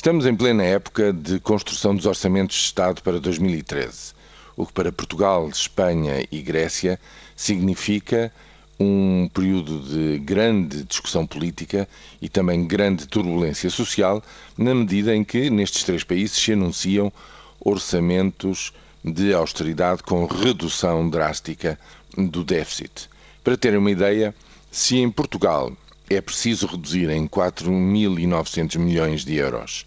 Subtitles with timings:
[0.00, 4.14] Estamos em plena época de construção dos orçamentos de Estado para 2013,
[4.56, 6.98] o que para Portugal, Espanha e Grécia
[7.36, 8.32] significa
[8.80, 11.86] um período de grande discussão política
[12.18, 14.24] e também grande turbulência social,
[14.56, 17.12] na medida em que nestes três países se anunciam
[17.60, 18.72] orçamentos
[19.04, 21.78] de austeridade com redução drástica
[22.16, 23.06] do déficit.
[23.44, 24.34] Para terem uma ideia,
[24.72, 25.70] se em Portugal
[26.10, 29.86] é preciso reduzir em 4.900 milhões de euros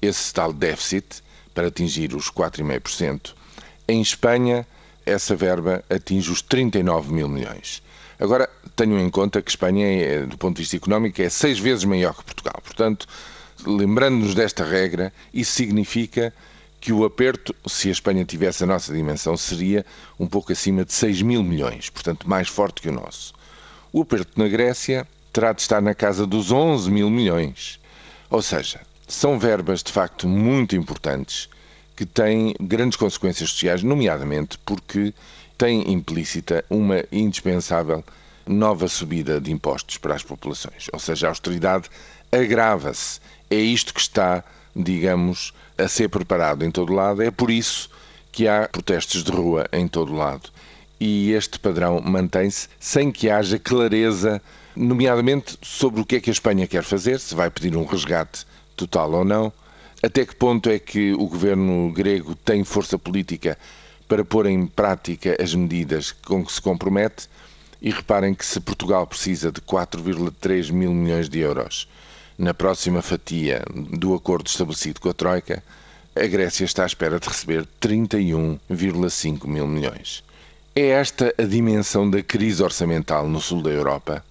[0.00, 1.20] esse tal déficit
[1.52, 3.34] para atingir os 4,5%.
[3.88, 4.66] Em Espanha,
[5.04, 7.82] essa verba atinge os 39 mil milhões.
[8.20, 11.84] Agora, tenham em conta que Espanha, é, do ponto de vista económico, é seis vezes
[11.84, 12.60] maior que Portugal.
[12.62, 13.08] Portanto,
[13.66, 16.32] lembrando-nos desta regra, isso significa
[16.80, 19.84] que o aperto, se a Espanha tivesse a nossa dimensão, seria
[20.20, 23.32] um pouco acima de 6 mil milhões, portanto, mais forte que o nosso.
[23.92, 27.80] O aperto na Grécia terá de estar na casa dos 11 mil milhões.
[28.30, 31.48] Ou seja, são verbas de facto muito importantes
[31.96, 35.12] que têm grandes consequências sociais, nomeadamente porque
[35.58, 38.04] têm implícita uma indispensável
[38.46, 40.86] nova subida de impostos para as populações.
[40.92, 41.90] Ou seja, a austeridade
[42.30, 43.18] agrava-se.
[43.50, 47.22] É isto que está, digamos, a ser preparado em todo lado.
[47.22, 47.90] É por isso
[48.30, 50.48] que há protestos de rua em todo lado.
[51.00, 54.40] E este padrão mantém-se sem que haja clareza
[54.76, 58.46] nomeadamente sobre o que é que a Espanha quer fazer, se vai pedir um resgate
[58.76, 59.52] total ou não,
[60.02, 63.58] até que ponto é que o governo grego tem força política
[64.08, 67.28] para pôr em prática as medidas com que se compromete.
[67.80, 71.86] E reparem que se Portugal precisa de 4,3 mil milhões de euros
[72.38, 75.62] na próxima fatia do acordo estabelecido com a Troika,
[76.16, 80.24] a Grécia está à espera de receber 31,5 mil milhões.
[80.76, 84.24] É esta a dimensão da crise orçamental no sul da Europa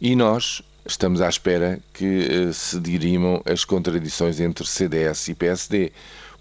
[0.00, 5.92] e nós estamos à espera que eh, se dirimam as contradições entre CDS e PSD,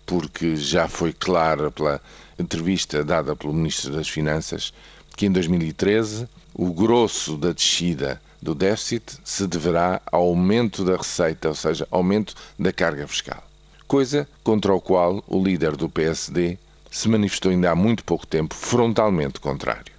[0.04, 2.02] porque já foi clara pela
[2.40, 4.74] entrevista dada pelo Ministro das Finanças
[5.16, 11.50] que em 2013 o grosso da descida do déficit se deverá ao aumento da receita,
[11.50, 13.44] ou seja, aumento da carga fiscal.
[13.88, 16.58] Coisa contra o qual o líder do PSD
[16.96, 19.95] se manifestou ainda há muito pouco tempo frontalmente contrário.